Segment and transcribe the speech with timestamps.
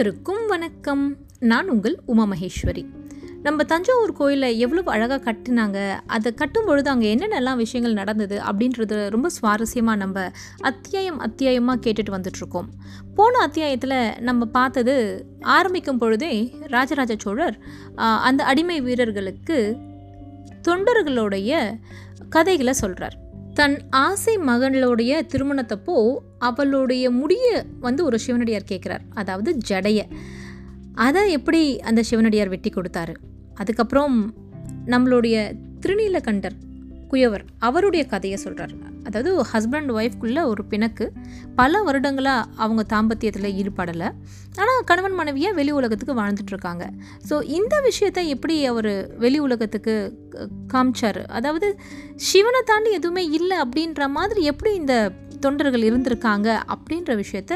[0.00, 1.16] அனைவருக்கும் வணக்கம்.
[1.38, 2.82] நான் உங்கள் உமா மகேஸ்வரி.
[3.42, 9.30] நம்ம தஞ்சாவூர் கோயிலை எவ்வளோ அழகாக கட்டினாங்க அதை கட்டும் பொழுது அங்கே என்னென்னலாம் விஷயங்கள் நடந்தது அப்படின்றது ரொம்ப
[9.36, 10.24] சுவாரஸ்யமாக நம்ம
[10.60, 12.68] அத்தியாயம் அத்தியாயமாக கேட்டுட்டு வந்துட்ருக்கோம்.
[13.14, 14.96] போன அத்தியாயத்தில் நம்ம பார்த்தது
[15.40, 17.58] ஆரம்பிக்கும் பொழுதே ராஜராஜ சோழர்
[18.28, 19.76] அந்த அடிமை வீரர்களுக்கு
[20.68, 21.78] தொண்டர்களுடைய
[22.28, 23.18] கதைகளை சொல்கிறார்
[23.54, 29.00] தன் ஆசை மகளுடைய திருமணத்தப்போ அவளுடைய முடிய வந்து ஒரு சிவனடியார் கேட்குறார்.
[29.14, 30.02] அதாவது ஜடைய.
[30.94, 33.14] அதை எப்படி அந்த சிவனடியார் வெட்டி கொடுத்தாரு?
[33.54, 34.34] அதுக்கப்புறம்
[34.86, 36.69] நம்மளுடைய திருநீலகண்டர்
[37.10, 38.74] குயவர் அவருடைய கதையை சொல்கிறார்
[39.06, 41.06] அதாவது ஹஸ்பண்ட் ஒய்ஃப்குள்ளே ஒரு பிணக்கு.
[41.60, 44.08] பல வருடங்களாக அவங்க தாம்பத்தியத்தில் ஈடுபடலை.
[44.60, 46.84] ஆனால் கணவன் மனைவியாக வெளி உலகத்துக்கு வாழ்ந்துட்டுருக்காங்க
[47.28, 48.92] ஸோ இந்த விஷயத்தை எப்படி அவர்
[49.24, 49.94] வெளி உலகத்துக்கு
[50.74, 51.22] காமிச்சார் காமிச்சாரு?
[51.38, 51.68] அதாவது
[52.28, 54.94] சிவனை தாண்டி எதுவுமே இல்லை அப்படின்ற மாதிரி எப்படி இந்த
[55.44, 57.54] தொண்டர்கள் இருந்திருக்காங்க அப்படின்ற விஷயத்த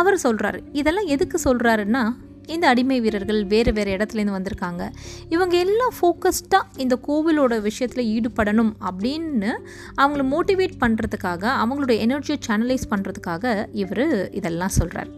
[0.00, 2.04] அவர் சொல்கிறாரு இதெல்லாம் எதுக்கு சொல்கிறாருன்னா
[2.46, 4.90] இந்த அடிமை வீரர்கள் வேறு வேறு இடத்துலேருந்து வந்திருக்காங்க.
[5.28, 9.50] இவங்க எல்லாம் ஃபோக்கஸ்டாக இந்த கோவிலோட விஷயத்தில் ஈடுபடணும் அப்படின்னு
[9.96, 15.08] அவங்கள மோட்டிவேட் பண்ணுறதுக்காக அவங்களோட எனர்ஜியை சேனலைஸ் பண்ணுறதுக்காக இவர் இதெல்லாம் சொல்கிறார்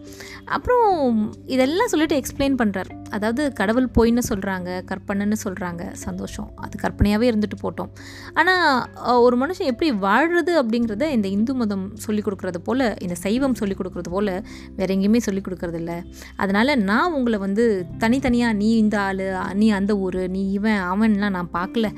[0.45, 6.51] அப்புறம் இதெல்லாம் சொல்லிட்டு எக்ஸ்பிளைன் பண்ணுறார் அதாவது கடவுள் பொய்ன்னு சொல்கிறாங்க கற்பனைன்னு சொல்கிறாங்க சந்தோஷம்.
[6.55, 7.91] அது கற்பனையாகவே இருந்துட்டு போட்டோம்.
[8.33, 13.79] ஆனால் ஒரு மனுஷன் எப்படி வாழ்கிறது அப்படிங்கிறத இந்த இந்து மதம் சொல்லிக் கொடுக்குறது போல் இந்த சைவம் சொல்லிக்
[13.79, 14.43] கொடுக்குறது போல்
[14.75, 16.03] வேற எங்கேயுமே சொல்லிக் கொடுக்கறது
[16.35, 17.65] அதனால் நான் உங்களை வந்து
[17.97, 21.89] தனித்தனியாக நீ இந்த ஆள் நீ அந்த ஊர் நீ இவன் அவன்லாம் நான் பார்க்கல.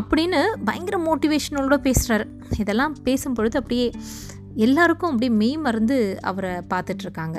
[0.00, 2.26] அப்படின்னு பயங்கர மோட்டிவேஷனோட பேசுகிறாரு
[2.58, 3.86] இதெல்லாம் பேசும் பொழுது அப்படியே
[4.66, 5.96] எல்லாருக்கும் அப்படியே மெய் மறந்து
[6.30, 7.38] அவரை பார்த்துட்ருக்காங்க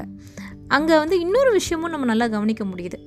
[0.68, 2.98] அங்கே வந்து இன்னொரு விஷயமும் நம்ம நல்லா கவனிக்க முடியுது.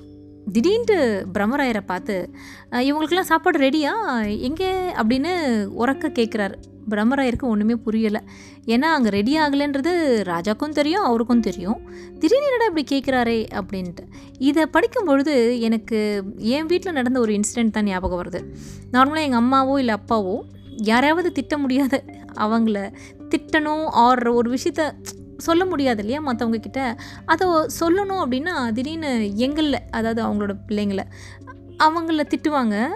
[0.53, 2.31] திடீர்னு பிரம்மராயரை பார்த்து
[2.73, 3.93] இவங்களுக்கெல்லாம் சாப்பாடு ரெடியா
[4.39, 4.71] எங்கே?
[4.91, 5.33] அப்படின்னு
[5.79, 6.55] உறக்க கேட்குறாரு.
[6.91, 8.21] பிரம்மராயருக்கு ஒன்றுமே புரியலை.
[8.67, 11.81] ஏன்னா அங்கே ரெடி ஆகலைன்றது ராஜாக்கும் தெரியும் அவருக்கும் தெரியும்.
[12.19, 13.47] திடீர்னு என்னடா இப்படி கேட்குறாரே?
[13.53, 14.05] அப்படின்ட்டு.
[14.39, 18.43] இதை படிக்கும் பொழுது எனக்கு என் வீட்டில் நடந்த ஒரு இன்சிடெண்ட் தான் ஞாபகம் வருது.
[18.93, 20.41] நார்மலாக எங்கள் அம்மாவோ இல்லை அப்பாவோ
[20.83, 22.05] யாரையாவது திட்ட முடியாத
[22.35, 22.93] அவங்கள
[23.29, 24.93] திட்டணும் ஆர் ஒரு விஷயத்த
[25.37, 26.97] சொல்ல முடியாது இல்லையா மற்றவங்க கிட்ட?
[27.25, 27.47] அதை
[27.81, 31.05] சொல்லணும் அப்படின்னா திடீர்னு எங்களில் அதாவது அவங்களோட பிள்ளைங்கள
[31.87, 32.89] அவங்கள திட்டுவாங்க.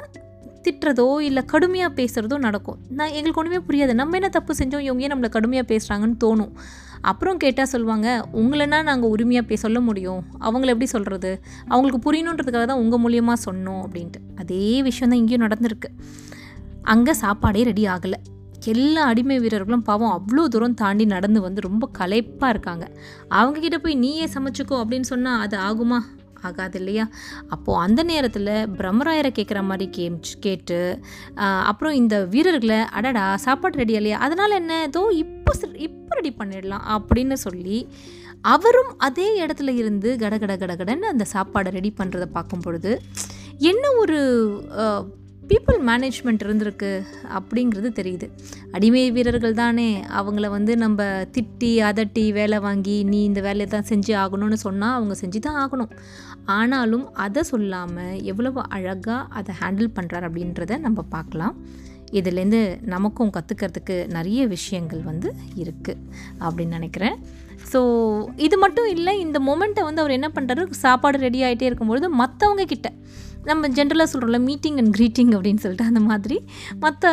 [0.64, 2.78] திட்டுறதோ இல்லை கடுமையாக பேசுகிறதோ நடக்கும்.
[2.88, 3.92] நான் எங்களுக்கு ஒன்றுமே புரியாது.
[3.94, 4.84] நம்ம என்ன தப்பு செஞ்சோம்?
[4.86, 6.52] இவங்க ஏன் நம்மளை கடுமையாக பேசுகிறாங்கன்னு தோணும்.
[7.00, 10.24] அப்புறம் கேட்டால் சொல்லுவாங்க உங்களைன்னா நாங்கள் உரிமையாக பே சொல்ல முடியும்.
[10.40, 14.20] அவங்கள எப்படி சொல்கிறது அவங்களுக்கு புரியணுன்றதுக்காக தான் உங்கள் மூலியமாக சொன்னோம் அப்படின்ட்டு.
[14.36, 15.90] அதே விஷயம் தான் இங்கேயும் நடந்திருக்கு.
[16.82, 18.18] அங்கே சாப்பாடே ரெடி ஆகலை.
[18.72, 22.86] எல்லா அடிமை வீரர்களும் பாவம் அவ்வளோ தூரம் தாண்டி நடந்து வந்து ரொம்ப களைப்பாக இருக்காங்க.
[23.38, 26.00] அவங்க கிட்ட போய் நீயே சமைச்சுக்கோ அப்படின்னு சொன்னால் அது ஆகுமா?
[26.48, 27.04] ஆகாது இல்லையா?
[27.54, 30.16] அப்போது அந்த நேரத்தில் பிரம்மராயரை கேட்குற மாதிரி கேம்
[30.46, 30.78] கேட்டு
[31.40, 34.18] அப்புறம் இந்த வீரர்களை அடடா சாப்பாடு ரெடி இல்லையா?
[34.26, 34.80] அதனால் என்ன?
[34.88, 35.52] ஏதோ இப்போ
[35.88, 37.78] இப்போ ரெடி பண்ணிடலாம் அப்படின்னு சொல்லி
[38.52, 42.92] அவரும் அதே இடத்துல இருந்து கடகட கடகடன்னு அந்த சாப்பாடை ரெடி பண்ணுறதை பார்க்கும் பொழுது
[43.70, 44.18] என்ன ஒரு
[45.50, 46.90] பீப்புள் மேனேஜ்மெண்ட் இருந்திருக்கு
[47.36, 48.26] அப்படிங்கிறது தெரியுது.
[48.76, 49.86] அடிமை வீரர்கள் தானே
[50.18, 51.06] அவங்கள வந்து நம்ம
[51.36, 55.92] திட்டி அதட்டி வேலை வாங்கி நீ இந்த வேலையை தான் செஞ்சு ஆகணும்னு சொன்னால் அவங்க செஞ்சு தான் ஆகணும்.
[56.58, 61.56] ஆனாலும் அதை சொல்லாமல் எவ்வளவு அழகாக அதை ஹேண்டில் பண்ணுறாரு அப்படின்றத நம்ம பார்க்கலாம்.
[62.18, 62.60] இதுலேருந்து
[62.92, 65.28] நமக்கும் கற்றுக்கிறதுக்கு நிறைய விஷயங்கள் வந்து
[65.62, 66.00] இருக்குது
[66.44, 67.18] அப்படின்னு நினைக்கிறேன்.
[67.72, 67.80] ஸோ
[68.46, 72.88] இது மட்டும் இல்லை இந்த மொமெண்ட்டை வந்து அவர் என்ன பண்ணுறாரு சாப்பாடு ரெடி ஆகிட்டே இருக்கும்பொழுது மற்றவங்க கிட்ட.
[73.48, 76.36] நம்ம ஜென்ரலாக சொல்கிறோம்ல மீட்டிங் அண்ட் க்ரீட்டிங் அப்படின்னு சொல்லிட்டு அந்த மாதிரி.
[76.84, 77.12] மற்ற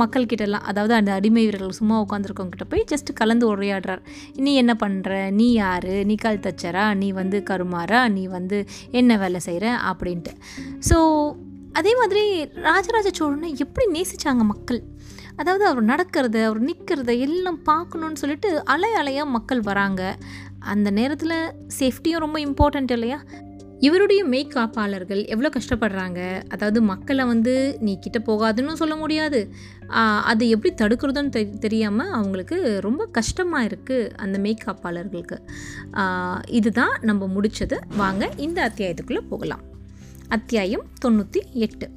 [0.00, 4.02] மக்கள்கிட்டலாம் அதாவது அந்த அடிமை வீரர்கள் சும்மா உட்காந்துருக்கவங்கிட்ட போய் ஜஸ்ட் கலந்து உரையாடுறார்.
[4.46, 5.90] நீ என்ன பண்ணுற நீ யார்?
[6.10, 8.58] நீ கால் தச்சரா நீ வந்து கருமாரா நீ வந்து
[9.00, 10.34] என்ன வேலை செய்கிற அப்படின்ட்டு.
[10.90, 10.98] ஸோ
[11.80, 12.24] அதே மாதிரி
[12.68, 14.80] ராஜராஜ சோழனை எப்படி நேசிச்சாங்க மக்கள்?
[15.40, 20.02] அதாவது அவர் நடக்கிறத அவர் நிற்கிறத எல்லாம் பார்க்கணுன்னு சொல்லிட்டு அலை அலையாக மக்கள் வராங்க.
[20.72, 21.38] அந்த நேரத்தில்
[21.78, 23.18] சேஃப்டியும் ரொம்ப இம்பார்ட்டண்ட் இல்லையா?
[23.84, 26.20] இவருடைய மெய்காப்பாளர்கள் எவ்வளோ கஷ்டப்படுறாங்க?
[26.48, 29.40] அதாவது மக்களை வந்து நீ கிட்ட போகாதுன்னு சொல்ல முடியாது.
[30.30, 37.78] அதை எப்படி தடுக்கிறதுன்னு தெ தெரியாமல் அவங்களுக்கு ரொம்ப கஷ்டமாக இருக்குது அந்த மெய்காப்பாளர்களுக்கு காப்பாளர்களுக்கு இதுதான் நம்ம முடிச்சது.
[37.96, 39.64] வாங்க இந்த அத்தியாயத்துக்குள்ளே போகலாம்.
[40.28, 41.88] அத்தியாயம் தொண்ணூற்றி எட்டு.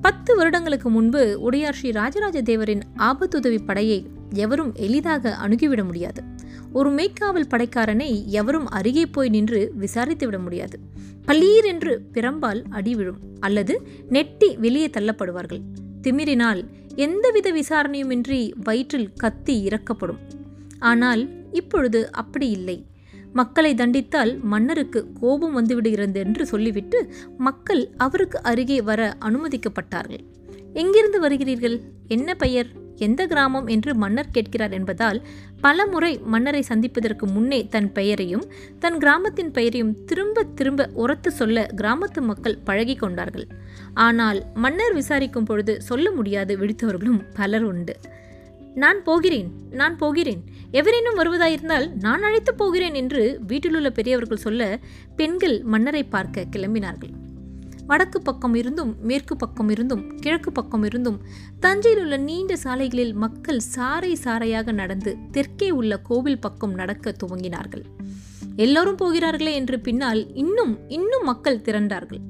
[0.00, 3.98] பத்து வருடங்களுக்கு முன்பு உடையார் ஸ்ரீ ராஜராஜ தேவரின் ஆபத்துதவி படையை
[4.44, 6.22] எவரும் எளிதாக அணுகிவிட முடியாது.
[6.72, 10.78] ஒரு மெய்க்காவல் படைக்காரனை எவரும் அருகே போய் நின்று விசாரித்து விட முடியாது.
[11.26, 13.18] பளீர் என்று பிரம்பால் அடி விழும்.
[13.40, 15.60] அல்லது நெட்டி வெளியே தள்ளப்படுவார்கள்.
[16.02, 20.18] திமிரினால் எந்தவித விசாரணையுமின்றி வயிற்றில் கத்தி இறக்கப்படும்.
[20.78, 22.86] ஆனால் இப்பொழுது அப்படி இல்லை.
[23.32, 30.24] மக்களை தண்டித்தால் மன்னருக்கு கோபம் வந்துவிடுகிறது என்று சொல்லிவிட்டு மக்கள் அவருக்கு அருகே வர அனுமதிக்கப்பட்டார்கள்.
[30.72, 31.80] எங்கிருந்து வருகிறீர்கள்?
[32.08, 32.66] என்ன பெயர்?
[32.98, 35.22] எந்த கிராமம் என்று மன்னர் கேட்கிறார் என்பதால்
[35.60, 38.44] பல முறை மன்னரை சந்திப்பதற்கு முன்னே தன் பெயரையும்
[38.78, 43.46] தன் கிராமத்தின் பெயரையும் திரும்ப திரும்ப உரத்து சொல்ல கிராமத்து மக்கள் பழகி கொண்டார்கள்.
[43.94, 47.96] ஆனால் மன்னர் விசாரிக்கும் பொழுது சொல்ல முடியாது விடுத்தவர்களும் பலர் உண்டு.
[48.74, 50.42] நான் போகிறேன் நான் போகிறேன்.
[50.70, 54.78] எவரேனும் வருவதாயிருந்தால் நான் அழைத்து போகிறேன் என்று வீட்டிலுள்ள பெரியவர்கள் சொல்ல
[55.16, 57.14] பெண்கள் மன்னரை பார்க்க கிளம்பினார்கள்.
[57.88, 61.18] வடக்கு பக்கம் இருந்தும் மேற்கு பக்கம் இருந்தும் கிழக்கு பக்கம் இருந்தும்
[61.60, 67.84] தஞ்சையில் உள்ள நீண்ட சாலைகளில் மக்கள் சாறை சாறையாக நடந்து தெற்கே உள்ள கோவில் பக்கம் நடக்க துவங்கினார்கள்.
[68.56, 72.22] எல்லோரும் போகிறார்களே என்று பின்னால் இன்னும் இன்னும் மக்கள் திரண்டார்கள்.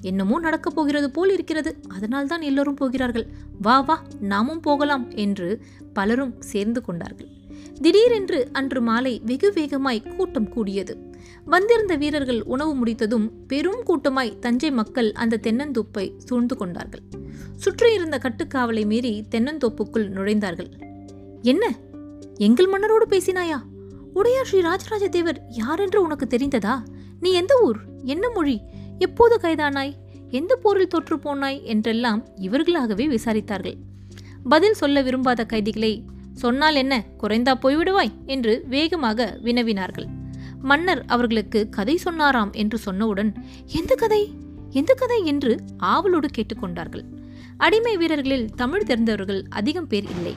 [0.00, 1.70] என்னமோ நடக்கப் போகிறது போல் இருக்கிறது.
[1.88, 3.26] அதனால் தான் எல்லோரும் போகிறார்கள்.
[3.62, 5.48] வா வா நாமும் போகலாம் என்று
[5.92, 7.30] பலரும் சேர்ந்து கொண்டார்கள்.
[7.80, 10.96] திடீரென்று அன்று மாலை வெகு வேகமாய் கூட்டம் கூடியது.
[11.44, 17.00] வந்திருந்த வீரர்கள் உணவு முடித்ததும் பெரும் கூட்டமாய் தஞ்சை மக்கள் அந்த தென்னந்தோப்பை சூழ்ந்து கொண்டார்கள்.
[17.56, 20.70] சுற்றியிருந்த கட்டுக்காவலை மீறி தென்னந்தோப்புக்குள் நுழைந்தார்கள்.
[21.42, 21.76] என்ன?
[22.34, 23.62] எங்கள் மன்னரோடு பேசினாயா?
[24.14, 26.82] உடையார் ஸ்ரீ ராஜராஜ தேவர் யாரென்று உனக்கு தெரிந்ததா?
[27.20, 27.78] நீ எந்த ஊர்?
[28.02, 28.60] என்ன மொழி?
[28.98, 29.92] எப்போது கைதானாய்?
[30.28, 31.62] எந்த போரில் தொற்று போனாய்?
[31.62, 33.76] என்றெல்லாம் இவர்களாகவே விசாரித்தார்கள்.
[34.48, 36.04] பதில் சொல்ல விரும்பாத கைதிகளை
[36.38, 37.04] சொன்னால் என்ன?
[37.20, 38.12] குறைந்தா போய்விடுவாய்?
[38.26, 40.06] என்று வேகமாக வினவினார்கள்.
[40.62, 43.34] மன்னர் அவர்களுக்கு கதை சொன்னாராம் என்று சொன்னவுடன்
[43.66, 44.32] எந்த கதை?
[44.70, 45.24] எந்த கதை?
[45.24, 47.04] என்று ஆவலோடு கேட்டுக்கொண்டார்கள்
[47.56, 50.34] அடிமை வீரர்களில் தமிழ் தெரிந்தவர்கள் அதிகம் பேர் இல்லை.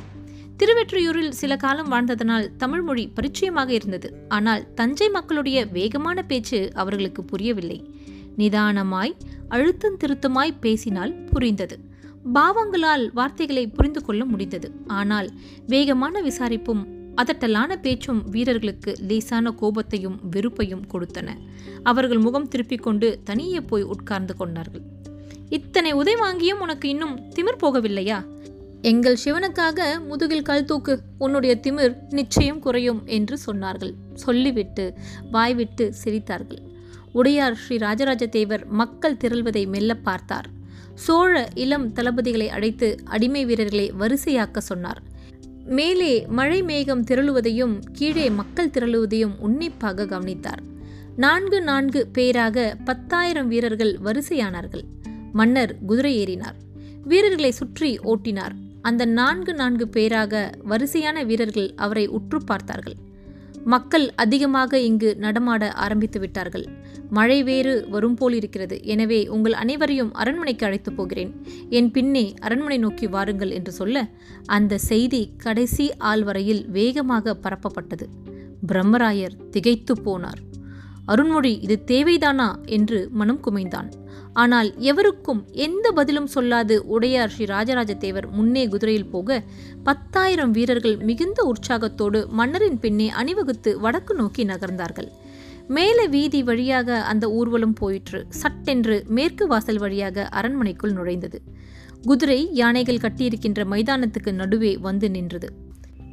[0.58, 4.26] திருவெற்றியூரில் சில காலம் வாழ்ந்ததனால் தமிழ் மொழி பரிச்சயமாக இருந்தது.
[4.28, 7.80] ஆனால் தஞ்சை மக்களுடைய வேகமான பேச்சு அவர்களுக்கு புரியவில்லை.
[8.38, 9.14] நிதானமாய்
[9.48, 11.91] அழுத்தம் திருத்தமாய் பேசினால் புரிந்தது.
[12.34, 14.72] பாவங்களால் வார்த்தைகளை புரிந்து கொள்ள முடிந்தது.
[14.88, 15.30] ஆனால்
[15.68, 16.84] வேகமான விசாரிப்பும்
[17.16, 21.30] அதட்டலான பேச்சும் வீரர்களுக்கு லேசான கோபத்தையும் வெறுப்பையும் கொடுத்தன.
[21.84, 24.82] அவர்கள் முகம் திருப்பிக் கொண்டு தனியே போய் உட்கார்ந்து கொண்டார்கள்.
[25.50, 28.26] இத்தனை உதை வாங்கியும் உனக்கு இன்னும் திமிர் போகவில்லையா?
[28.82, 33.94] எங்கள் சிவனுக்காக முதுகில் கல் தூக்கு உன்னுடைய திமிர் நிச்சயம் குறையும் என்று சொன்னார்கள்.
[34.14, 34.94] சொல்லிவிட்டு
[35.32, 36.62] வாய்விட்டு சிரித்தார்கள்.
[37.12, 40.48] உடையார் ஸ்ரீ ராஜராஜ தேவர் மக்கள் திரள்வதை மெல்ல பார்த்தார்.
[40.94, 45.02] சோழ இளம் தளபதிகளை அழைத்து அடிமை வீரர்களை வரிசையாக்க சொன்னார்.
[45.66, 50.62] மேலே மழை மேகம் திரளுவதையும் கீழே மக்கள் திரளுவதையும் உன்னிப்பாக கவனித்தார்.
[51.16, 54.84] நான்கு நான்கு பேராக பத்தாயிரம் வீரர்கள் வரிசையானார்கள்.
[55.34, 56.56] மன்னர் குதிரை ஏறினார்.
[57.04, 58.52] வீரர்களை சுற்றி ஓட்டினார்.
[58.82, 62.96] அந்த நான்கு நான்கு பேராக வரிசையான வீரர்கள் அவரை உற்று பார்த்தார்கள்.
[63.66, 66.68] மக்கள் அதிகமாக இங்கு நடமாட ஆரம்பித்து விட்டார்கள்.
[67.10, 68.84] மழை வேறு வரும் போல் இருக்கிறது.
[68.84, 71.46] எனவே உங்கள் அனைவரையும் அரண்மனைக்கு அழைத்து போகிறேன்.
[71.70, 74.08] என் பின்னே அரண்மனை நோக்கி வாருங்கள் என்று சொல்ல
[74.46, 78.08] அந்த செய்தி கடைசி ஆள் வரையில் வேகமாக பரப்பப்பட்டது.
[78.68, 80.50] பிரம்மராயர் திகைத்து போனார்.
[81.08, 82.66] அருண்மொழி இது தேவைதானா?
[82.66, 83.92] என்று மனம் குமைந்தான்.
[84.34, 89.44] ஆனால் எவருக்கும் எந்த பதிலும் சொல்லாது உடையார் ஸ்ரீ ராஜராஜ தேவர் முன்னே குதிரையில் போக
[89.84, 95.08] பத்தாயிரம் வீரர்கள் மிகுந்த உற்சாகத்தோடு மன்னரின் பின்னே அணிவகுத்து வடக்கு நோக்கி நகர்ந்தார்கள்.
[95.68, 98.26] மேலே வீதி வழியாக அந்த ஊர்வலம் போயிற்று.
[98.30, 101.40] சட்டென்று மேற்கு வாசல் வழியாக அரண்மனைக்குள் நுழைந்தது.
[102.02, 105.54] குதிரை யானைகள் கட்டியிருக்கின்ற மைதானத்துக்கு நடுவே வந்து நின்றது.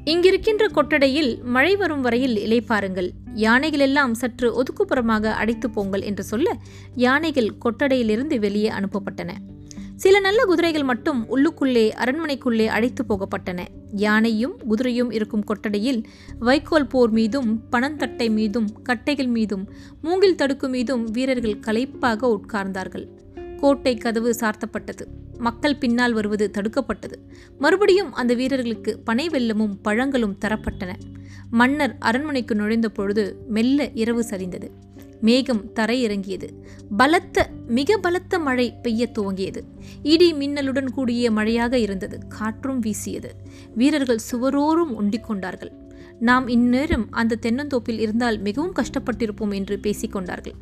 [0.08, 6.56] இங்கிருக்கின்ற கொட்டடையில் மழை வரும் வரையில் இலைப்பாருங்கள் யானைகள் எல்லாம் சற்று ஒதுக்குப்புறமாக அடைத்து போங்கள் என்று சொல்ல
[6.94, 9.30] யானைகள் கொட்டடையிலிருந்து வெளியே அனுப்பப்பட்டன.
[9.96, 13.60] சில நல்ல குதிரைகள் மட்டும் உள்ளுக்குள்ளே அரண்மனைக்குள்ளே அழைத்து போகப்பட்டன.
[13.92, 16.00] யானையும் குதிரையும் இருக்கும் கொட்டடையில்
[16.38, 19.64] வைக்கோல் போர் மீதும் பணந்தட்டை மீதும் கட்டைகள் மீதும்
[20.02, 23.06] மூங்கில் தடுக்கு மீதும் வீரர்கள் களைப்பாக உட்கார்ந்தார்கள்.
[23.58, 25.06] கோட்டை கதவு சார்த்தப்பட்டது.
[25.38, 27.14] மக்கள் பின்னால் வருவது தடுக்கப்பட்டது.
[27.58, 30.94] மறுபடியும் அந்த வீரர்களுக்கு பனை வெள்ளமும் பழங்களும் தரப்பட்டன.
[31.50, 34.70] மன்னர் அரண்மனைக்கு நுழைந்த பொழுது மெல்ல இரவு சரிந்தது.
[35.20, 36.48] மேகம் தரையிறங்கியது.
[36.96, 39.60] பலத்த மிக பலத்த மழை பெய்ய துவங்கியது.
[40.02, 42.18] இடி மின்னலுடன் கூடிய மழையாக இருந்தது.
[42.28, 43.34] காற்றும் வீசியது.
[43.74, 45.72] வீரர்கள் சுவரோரும் ஒண்டிக் கொண்டார்கள்
[46.20, 50.54] நாம் இந்நேரம் அந்த தென்னந்தோப்பில் இருந்தால் மிகவும் கஷ்டப்பட்டிருப்போம் என்று பேசிக்கொண்டார்கள்.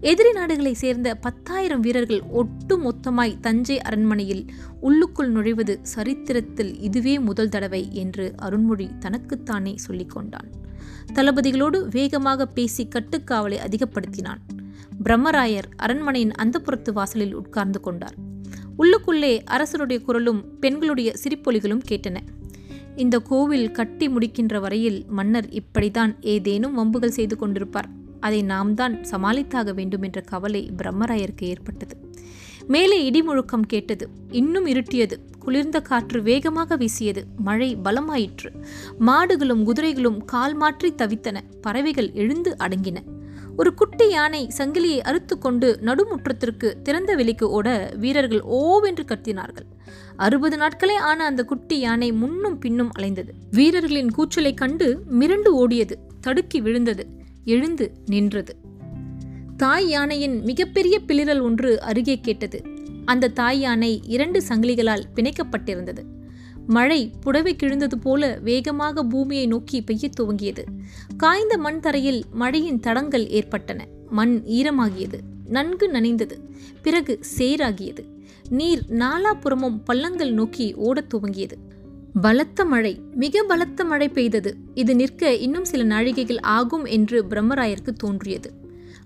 [0.00, 4.46] எதிரி நாடுகளை சேர்ந்த பத்தாயிரம் வீரர்கள் ஒட்டு மொத்தமாய் தஞ்சை அரண்மனையில்
[4.80, 10.50] உள்ளுக்குள் நுழைவது சரித்திரத்தில் இதுவே முதல் தடவை என்று அருண்மொழி தனக்குத்தானே சொல்லிக் கொண்டான்
[11.14, 14.40] தளபதிகளோடு வேகமாக பேசி கட்டுக்காவலை அதிகப்படுத்தினான்.
[15.04, 18.14] பிரம்மராயர் அரண்மனையின் அந்தப்புறத்து வாசலில் உட்கார்ந்து கொண்டார்.
[18.78, 22.16] உள்ளுக்குள்ளே அரசருடைய குரலும் பெண்களுடைய சிரிப்பொலிகளும் கேட்டன.
[22.96, 27.90] இந்த கோவில் கட்டி முடிக்கின்ற வரையில் மன்னர் இப்படித்தான் ஏதேனும் வம்புகள் செய்து கொண்டிருப்பார்.
[28.20, 32.12] அதை நாம் தான் சமாளித்தாக வேண்டும் என்ற கவலை பிரம்மராயருக்கு ஏற்பட்டது.
[32.66, 34.08] மேலே இடிமுழுக்கம் கேட்டது.
[34.30, 35.12] இன்னும் இருட்டியது.
[35.38, 37.26] குளிர்ந்த காற்று வேகமாக வீசியது.
[37.36, 38.52] மழை பலமாயிற்று.
[39.00, 41.40] மாடுகளும் குதிரைகளும் கால் மாற்றி தவித்தன.
[41.60, 43.13] பறவைகள் எழுந்து அடங்கின.
[43.56, 49.68] ஒரு குட்டி யானை சங்கிலியை அறுத்து கொண்டு நடுமுற்றத்திற்கு திறந்த வெளிக்கு ஓட வீரர்கள் ஓவென்று கத்தினார்கள்.
[50.16, 53.28] அறுபது நாட்களே ஆன அந்த குட்டி யானை முன்னும் பின்னும் அலைந்தது.
[53.50, 57.06] வீரர்களின் கூச்சலை கண்டு மிரண்டு ஓடியது தடுக்கி விழுந்தது
[57.44, 58.56] எழுந்து நின்றது.
[59.56, 62.64] தாய் யானையின் மிகப்பெரிய பிளிரல் ஒன்று அருகே கேட்டது.
[63.04, 66.02] அந்த தாய் யானை இரண்டு சங்கிலிகளால் பிணைக்கப்பட்டிருந்தது.
[66.66, 70.64] மழை புடவை கிழிந்தது போல வேகமாக பூமியை நோக்கி பெய்யத் துவங்கியது.
[71.16, 73.86] காய்ந்த மண் தரையில் மழையின் தடங்கள் ஏற்பட்டன.
[74.10, 75.18] மண் ஈரமாகியது.
[75.46, 76.32] நன்கு நனைந்தது.
[76.82, 78.04] பிறகு சேராகியது.
[78.48, 81.52] நீர் நாலாபுறமும் பள்ளங்கள் நோக்கி ஓடத் துவங்கியது.
[82.20, 84.56] பலத்த மழை மிக பலத்த மழை பெய்தது.
[84.74, 88.52] இது நிற்க இன்னும் சில நாழிகைகள் ஆகும் என்று பிரம்மராயருக்கு தோன்றியது.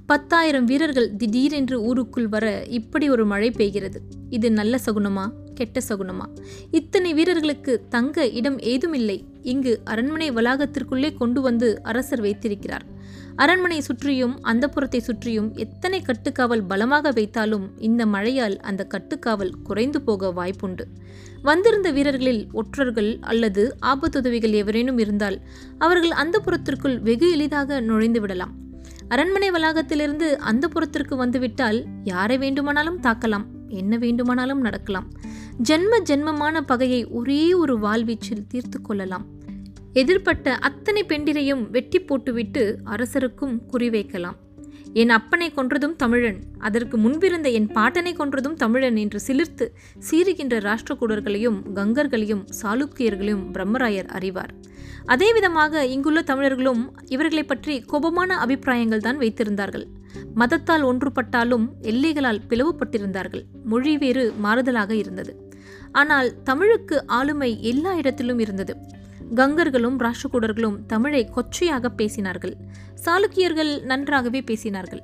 [0.06, 3.96] பத்தாயிரம் வீரர்கள் திடீரென்று ஊருக்குள் வர இப்படி ஒரு மழை பெய்கிறது.
[4.30, 5.30] இது நல்ல சகுனமா?
[5.58, 6.26] கெட்ட சகுனமா?
[6.70, 9.18] இத்தனை வீரர்களுக்கு தங்க இடம் ஏதுமில்லை.
[9.52, 12.86] இங்கு அரண்மனை வளாகத்திற்குள்ளே கொண்டு வந்து அரசர் வைத்திருக்கிறார்.
[13.42, 20.30] அரண்மனை சுற்றியும் அந்த புறத்தை சுற்றியும் எத்தனை கட்டுக்காவல் பலமாக வைத்தாலும் இந்த மழையால் அந்த கட்டுக்காவல் குறைந்து போக
[20.38, 20.84] வாய்ப்புண்டு.
[21.42, 25.36] வந்திருந்த வீரர்களில் ஒற்றர்கள் அல்லது ஆபத்துதவிகள் எவரேனும் இருந்தால்
[25.86, 28.54] அவர்கள் அந்த புறத்திற்குள் வெகு எளிதாக நுழைந்து விடலாம்.
[29.08, 33.46] அரண்மனை வளாகத்திலிருந்து அந்த புறத்திற்கு வந்துவிட்டால் யாரை வேண்டுமானாலும் தாக்கலாம்
[33.80, 35.06] என்ன வேண்டுமானாலும் நடக்கலாம்.
[35.62, 39.26] ஜென்ம ஜென்மமான பகையை ஒரே ஒரு வாழ்வீச்சில் தீர்த்து கொள்ளலாம்.
[39.94, 44.36] எதிர்பட்ட அத்தனை பெண்டிரையும் வெட்டி போட்டுவிட்டு அரசருக்கும் குறிவைக்கலாம்
[44.92, 49.66] என் அப்பனை கொன்றதும் தமிழன் அதற்கு முன்பிருந்த என் பாட்டனை கொன்றதும் தமிழன் என்று சிலிர்த்து
[50.10, 54.54] சீறுகின்ற ராஷ்டிரகூடர்களையும் கங்கர்களையும் சாளுக்கியர்களையும் பிரம்மராயர் அறிவார்.
[55.04, 59.86] அதே விதமாக இங்குள்ள தமிழர்களும் இவர்களை பற்றி கோபமான அபிப்பிராயங்கள் தான் வைத்திருந்தார்கள்.
[60.34, 63.44] மதத்தால் ஒன்றுபட்டாலும் எல்லைகளால் பிளவுபட்டிருந்தார்கள்.
[63.64, 65.47] மொழி வேறு மாறுதலாக இருந்தது.
[66.00, 68.74] ஆனால் தமிழுக்கு ஆளுமை எல்லா இடத்திலும் இருந்தது.
[69.34, 72.54] கங்கர்களும் ராஷ்டிரகூடர்களும் தமிழை கொச்சையாக பேசினார்கள்.
[73.04, 75.02] சாளுக்கியர்கள் நன்றாகவே பேசினார்கள்.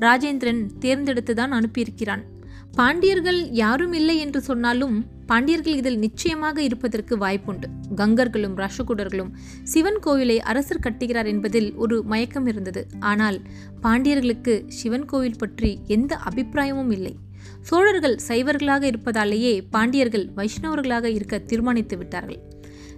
[0.00, 2.24] ராஜேந்திரன் தேர்ந்தெடுத்துதான் அனுப்பியிருக்கிறான்.
[2.76, 7.68] பாண்டியர்கள் யாரும் இல்லை என்று சொன்னாலும் பாண்டியர்கள் இதில் நிச்சயமாக இருப்பதற்கு வாய்ப்புண்டு.
[8.00, 9.30] கங்கர்களும் ராஷகுடர்களும்
[9.72, 12.82] சிவன் கோவிலை அரசர் கட்டுகிறார் என்பதில் ஒரு மயக்கம் இருந்தது.
[13.12, 13.38] ஆனால்
[13.82, 17.14] பாண்டியர்களுக்கு சிவன் கோவில் பற்றி எந்த அபிப்பிராயமும் இல்லை.
[17.60, 22.40] சோழர்கள் சைவர்களாக இருப்பதாலேயே பாண்டியர்கள் வைஷ்ணவர்களாக இருக்க தீர்மானித்து விட்டார்கள்.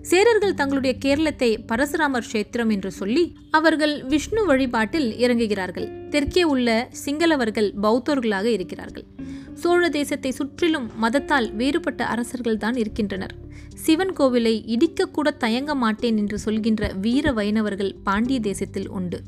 [0.01, 6.11] சேரர்கள் தங்களுடைய கேரளத்தை பரசுராமர் கஷேத்திரம் என்று சொல்லி அவர்கள் விஷ்ணு வழிபாட்டில் இறங்குகிறார்கள்.
[6.11, 9.07] தெற்கே உள்ள சிங்களவர்கள் பௌத்தர்களாக இருக்கிறார்கள்.
[9.55, 13.35] சோழ தேசத்தை சுற்றிலும் மதத்தால் வேறுபட்ட அரசர்கள் தான் இருக்கின்றனர்.
[13.75, 19.21] சிவன் கோவிலை இடிக்கக்கூட தயங்க மாட்டேன் என்று சொல்கின்ற வீர வைணவர்கள் பாண்டிய தேசத்தில் உண்டு.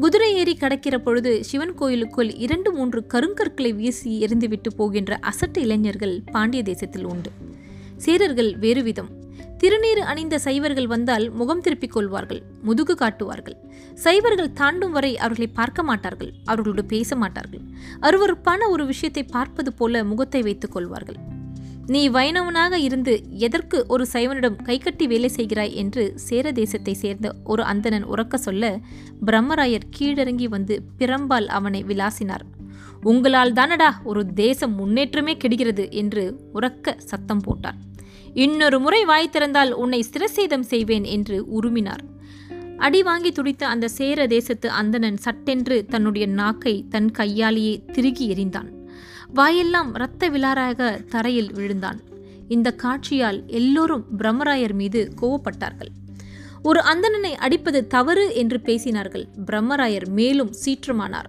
[0.00, 6.62] குதிரை ஏறி கடக்கிற பொழுது சிவன் கோயிலுக்குள் இரண்டு மூன்று கருங்கற்களை வீசி எரிந்துவிட்டு போகின்ற அசட்டு இளைஞர்கள் பாண்டிய
[6.62, 7.30] தேசத்தில் உண்டு.
[8.04, 9.10] சேரர்கள் வேறு விதம்.
[9.58, 13.56] திருநீறு அணிந்த சைவர்கள் வந்தால் முகம் திருப்பிக் கொள்வார்கள் முதுகு காட்டுவார்கள்.
[13.94, 17.60] சைவர்கள் தாண்டும் வரை அவர்களை பார்க்க மாட்டார்கள் அவர்களோடு பேச மாட்டார்கள்.
[18.00, 21.18] அருவறுப்பான ஒரு விஷயத்தை பார்ப்பது போல முகத்தை வைத்துக் கொள்வார்கள்.
[21.88, 28.04] நீ வைணவனாக இருந்து எதற்கு ஒரு சைவனிடம் கைகட்டி வேலை செய்கிறாய் என்று சேர தேசத்தை சேர்ந்த ஒரு அந்தணன்
[28.04, 28.80] உறக்க சொல்ல
[29.26, 32.44] பிரம்மராயர் கீழிறங்கி வந்து பிரம்பால் அவனை விளாசினார்
[33.02, 37.78] உங்களால் தானடா ஒரு தேசம் முன்னேற்றமே கெடுகிறது என்று உறக்க சத்தம் போட்டார்.
[38.34, 42.02] இன்னொரு முறை வாய் திறந்தால் உன்னை சிரசேதம் செய்வேன் என்று உருமினார்.
[42.76, 48.68] அடி வாங்கி துடித்த அந்த சேர தேசத்து அந்தணன் சட்டென்று தன்னுடைய நாக்கை தன் கையாலேயே திருகி எறிந்தான்.
[49.34, 52.00] வாயெல்லாம் இரத்த விலாராக தரையில் விழுந்தான்.
[52.48, 55.90] இந்த காட்சியால் எல்லோரும் பிரம்மராயர் மீது கோவப்பட்டார்கள்.
[56.62, 59.24] ஒரு அந்தணனை அடிப்பது தவறு என்று பேசினார்கள்.
[59.46, 61.28] பிரம்மராயர் மேலும் சீற்றமானார்.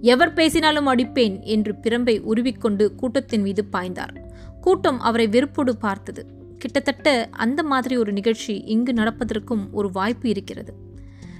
[0.00, 4.16] எவர் பேசினாலும் அடிப்பேன் என்று பிரம்பை உருவிக்கொண்டு கூட்டத்தின் மீது பாய்ந்தார்.
[4.60, 6.26] கூட்டம் அவரை வெறுப்போடு பார்த்தது.
[6.58, 10.74] கிட்டத்தட்ட அந்த மாதிரி ஒரு நிகழ்ச்சி இங்கு நடப்பதற்கும் ஒரு வாய்ப்பு இருக்கிறது.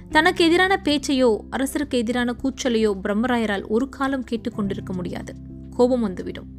[0.09, 5.53] தனக்கு எதிரான பேச்சையோ அரசருக்கு எதிரான கூச்சலையோ பிரம்மராயரால் ஒரு காலம் கேட்டுக்கொண்டிருக்க முடியாது.
[5.77, 6.49] கோபம் வந்துவிடும்.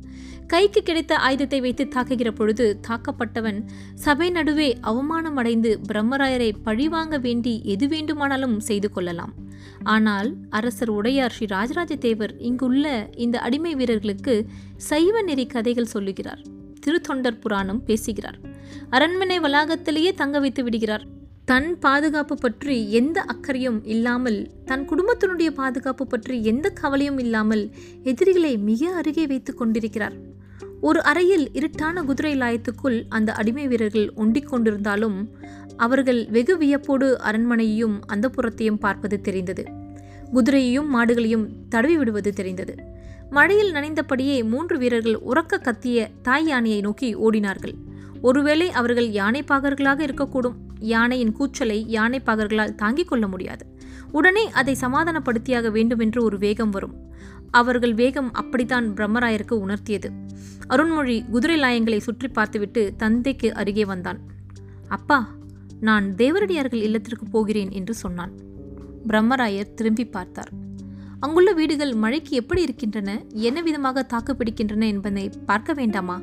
[0.47, 3.59] கைக்கு கிடைத்த ஆயுதத்தை வைத்து தாக்குகிற பொழுது தாக்கப்பட்டவன்
[3.95, 9.33] சபை நடுவே அவமானம் அடைந்து பிரம்மராயரை பழிவாங்க வேண்டி எது வேண்டுமானாலும் செய்து கொள்ளலாம்.
[9.95, 14.37] ஆனால் அரசர் உடையார் ஸ்ரீ ராஜராஜ தேவர் இங்குள்ள இந்த அடிமை வீரர்களுக்கு
[14.91, 16.43] சைவ நெறி கதைகள் சொல்லுகிறார்.
[16.87, 18.39] திருத்தொண்டர் புராணம் பேசுகிறார்.
[18.91, 21.05] அரண்மனை வளாகத்திலேயே தங்க வைத்து விடுகிறார்.
[21.49, 27.63] தன் பாதுகாப்பு பற்றி எந்த அக்கறையும் இல்லாமல் தன் குடும்பத்தினுடைய பாதுகாப்பு பற்றி எந்த கவலையும் இல்லாமல்
[28.03, 30.17] எதிரிகளை மிக அருகே வைத்து கொண்டிருக்கிறார்.
[30.81, 35.19] ஒரு அறையில் இருட்டான குதிரை லாயத்துக்குள் அந்த அடிமை வீரர்கள் ஒண்டிக் கொண்டிருந்தாலும்
[35.77, 39.65] அவர்கள் வெகு வியப்போடு அரண்மனையையும் அந்த புறத்தையும் பார்ப்பது தெரிந்தது.
[40.33, 42.77] குதிரையையும் மாடுகளையும் தடவி விடுவது தெரிந்தது.
[43.31, 47.77] மழையில் நனைந்தபடியே மூன்று வீரர்கள் உறக்க கத்திய தாய் யானையை நோக்கி ஓடினார்கள்.
[48.27, 50.57] ஒருவேளை அவர்கள் யானை பாகர்களாக இருக்கக்கூடும்.
[50.93, 53.65] யானையின் கூச்சலை யானை பாகர்களால் தாங்கிக் கொள்ள முடியாது.
[54.11, 56.95] உடனே அதை சமாதானப்படுத்தியாக வேண்டுமென்று ஒரு வேகம் வரும்.
[57.51, 60.09] அவர்கள் வேகம் அப்படித்தான் பிரம்மராயருக்கு உணர்த்தியது.
[60.69, 64.21] அருண்மொழி குதிரை லாயங்களை சுற்றி பார்த்துவிட்டு தந்தைக்கு அருகே வந்தான்.
[64.89, 65.19] அப்பா
[65.81, 68.33] நான் தேவரடியார்கள் இல்லத்திற்கு போகிறேன் என்று சொன்னான்.
[69.09, 70.51] பிரம்மராயர் திரும்பி பார்த்தார்.
[71.21, 73.11] அங்குள்ள வீடுகள் மழைக்கு எப்படி இருக்கின்றன?
[73.49, 76.17] என்ன விதமாக தாக்கு பிடிக்கின்றன என்பதை பார்க்க வேண்டாமா?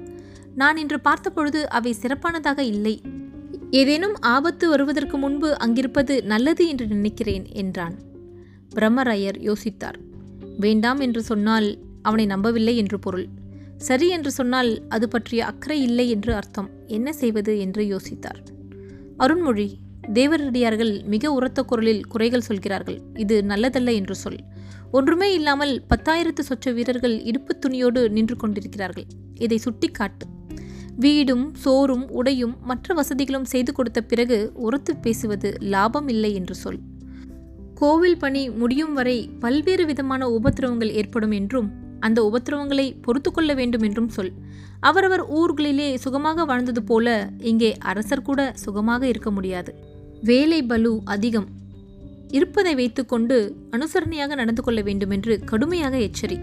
[0.55, 3.01] நான் இன்று பார்த்தபொழுது அவை சிறப்பானதாக இல்லை.
[3.71, 7.95] ஏதேனும் ஆபத்து வருவதற்கு முன்பு அங்கிருப்பது நல்லது என்று நினைக்கிறேன் என்றான்.
[8.75, 9.97] பிரம்மராயர் யோசித்தார்.
[10.59, 13.27] வேண்டாம் என்று சொன்னால் அவனை நம்பவில்லை என்று பொருள்.
[13.77, 16.69] சரி என்று சொன்னால் அது பற்றிய அக்கறை இல்லை என்று அர்த்தம்.
[16.87, 18.41] என்ன செய்வது என்று யோசித்தார்.
[19.17, 19.67] அருண்மொழி
[20.13, 23.01] தேவரடியார்கள் மிக உரத்த குரலில் குறைகள் சொல்கிறார்கள்.
[23.15, 24.39] இது நல்லதல்ல என்று சொல்.
[24.91, 29.05] ஒன்றுமே இல்லாமல் பத்தாயிரத்து சொச்ச வீரர்கள் இடுப்பு துணியோடு நின்று கொண்டிருக்கிறார்கள்.
[29.39, 30.25] இதை சுட்டிக்காட்டு.
[30.95, 36.79] வீடும் சோறும் உடையும் மற்ற வசதிகளும் செய்து கொடுத்த பிறகு உரத்து பேசுவது லாபம் இல்லை என்று சொல்.
[37.73, 44.09] கோவில் பணி முடியும் வரை பல்வேறு விதமான உபத்திரவங்கள் ஏற்படும் என்றும் அந்த உபத்திரவங்களை பொறுத்து கொள்ள வேண்டும் என்றும்
[44.09, 44.31] சொல்.
[44.79, 49.75] அவரவர் ஊர்களிலே சுகமாக வாழ்ந்தது போல இங்கே அரசர் கூட சுகமாக இருக்க முடியாது.
[50.21, 51.47] வேலை பலு அதிகம்.
[52.37, 53.35] இருப்பதை வைத்துக்கொண்டு
[53.71, 56.37] அனுசரணையாக நடந்து கொள்ள வேண்டும் என்று கடுமையாக எச்சரி.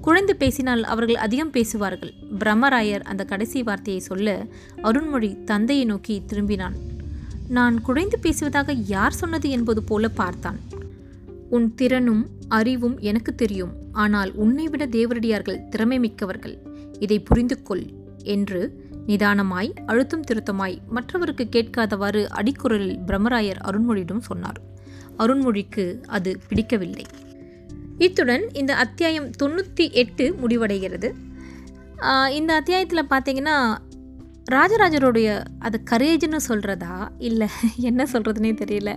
[0.00, 2.12] குழந்து பேசினால் அவர்கள் அதிகம் பேசுவார்கள்.
[2.38, 4.46] பிரம்மராயர் அந்த கடைசி வார்த்தையை சொல்ல
[4.82, 6.76] அருண்மொழி தந்தையை நோக்கி திரும்பினான்.
[7.48, 10.58] நான் குழைந்து பேசுவதாக யார் சொன்னது என்பது போல பார்த்தான்.
[11.50, 13.72] உன் திறனும் அறிவும் எனக்கு தெரியும்.
[13.92, 16.56] ஆனால் உன்னை விட தேவரடியார்கள் திறமை மிக்கவர்கள்.
[16.98, 17.86] இதை புரிந்து கொள்
[18.34, 18.60] என்று
[19.06, 24.60] நிதானமாய் அழுத்தம் திருத்தமாய் மற்றவருக்கு கேட்காதவாறு அடிக்குரலில் பிரம்மராயர் அருண்மொழியிடம் சொன்னார்.
[25.18, 27.04] அருண்மொழிக்கு அது பிடிக்கவில்லை.
[27.98, 31.12] இத்துடன் இந்த அத்தியாயம் தொண்ணூற்றி எட்டு முடிவடைகிறது.
[32.30, 33.76] இந்த அத்தியாயத்தில் பார்த்தீங்கன்னா
[34.50, 38.90] ராஜராஜருடைய அது கரேஜ்னு சொல்கிறதா இல்லை என்ன சொல்கிறதுனே தெரியல.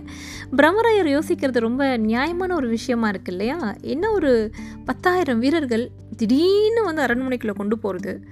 [0.56, 3.74] பிரம்மராயர் யோசிக்கிறது ரொம்ப நியாயமான ஒரு விஷயமா இருக்கு இல்லையா?
[3.80, 4.50] என்ன ஒரு
[4.84, 8.24] பத்தாயிரம் வீரர்கள் திடீர்னு வந்து அரண்மனைக்குள்ளே கொண்டு போகிறது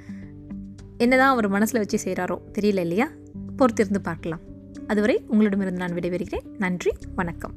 [0.98, 3.08] என்னதான் அவர் மனசில் வச்சு செய்கிறாரோ தெரியல இல்லையா?
[3.58, 4.40] பொறுத்திருந்து பார்க்கலாம்.
[4.86, 6.46] அதுவரை உங்களிடமிருந்து நான் விடைபெறுகிறேன்.
[6.58, 7.54] நன்றி வணக்கம்.